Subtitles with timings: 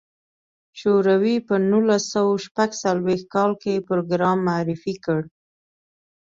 [0.79, 5.21] شوروي په نولس سوه شپږ څلوېښت کال کې پروګرام معرفي کړ.